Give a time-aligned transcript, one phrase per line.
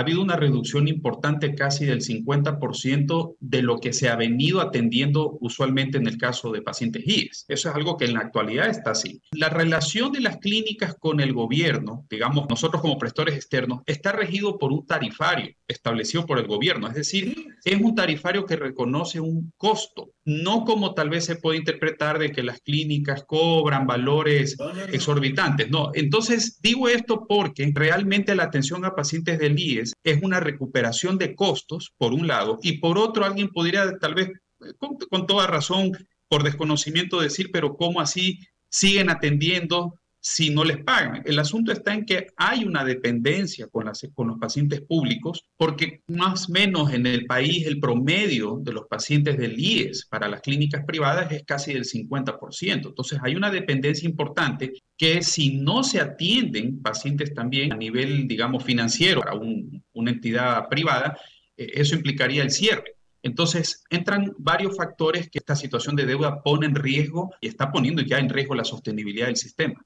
[0.00, 5.36] ha habido una reducción importante casi del 50% de lo que se ha venido atendiendo
[5.42, 7.44] usualmente en el caso de pacientes IES.
[7.48, 9.20] Eso es algo que en la actualidad está así.
[9.32, 14.56] La relación de las clínicas con el gobierno, digamos nosotros como prestores externos, está regido
[14.56, 16.88] por un tarifario establecido por el gobierno.
[16.88, 17.34] Es decir,
[17.64, 22.32] es un tarifario que reconoce un costo, no como tal vez se puede interpretar de
[22.32, 24.56] que las clínicas cobran valores
[24.92, 25.70] exorbitantes.
[25.70, 31.18] No, entonces digo esto porque realmente la atención a pacientes del IES es una recuperación
[31.18, 34.30] de costos, por un lado, y por otro, alguien podría tal vez,
[34.78, 35.92] con, toda razón,
[36.28, 41.22] por desconocimiento decir, pero ¿cómo así siguen atendiendo si no les pagan.
[41.24, 46.02] El asunto está en que hay una dependencia con, las, con los pacientes públicos, porque
[46.08, 50.42] más o menos en el país el promedio de los pacientes del IES para las
[50.42, 52.88] clínicas privadas es casi del 50%.
[52.88, 58.62] Entonces hay una dependencia importante que si no se atienden pacientes también a nivel, digamos,
[58.62, 61.18] financiero para una entidad privada,
[61.56, 62.96] eh, eso implicaría el cierre.
[63.22, 68.02] Entonces, entran varios factores que esta situación de deuda pone en riesgo y está poniendo
[68.02, 69.84] ya en riesgo la sostenibilidad del sistema.